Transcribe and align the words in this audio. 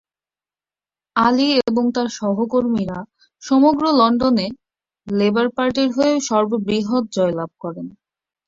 আলী 1.15 1.47
এবং 1.61 1.83
তার 1.95 2.07
সহকর্মীরা 2.11 2.99
সমগ্র 3.43 3.83
লন্ডনে 3.99 4.47
লেবার 5.07 5.47
পার্টির 5.57 5.89
হয়ে 5.91 6.13
সর্ববৃহৎ 6.29 7.03
জয়লাভ 7.11 7.51
করেন। 7.59 7.87